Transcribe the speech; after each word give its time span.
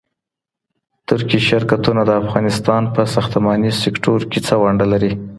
ترکي 1.07 1.39
شرکتونه 1.49 2.01
د 2.05 2.11
افغانستان 2.21 2.83
په 2.95 3.01
ساختماني 3.13 3.71
سکتور 3.83 4.19
کي 4.31 4.39
څه 4.47 4.53
ونډه 4.61 4.85
لري؟ 4.91 5.11